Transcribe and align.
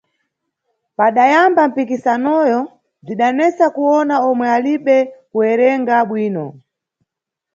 Padayamba 0.97 1.61
mpikisanoyo, 1.69 2.59
bzidanesa 3.03 3.65
kuwona 3.75 4.15
omwe 4.29 4.45
alibe 4.55 4.97
kuwerenga 5.31 5.95
bwino. 6.09 6.45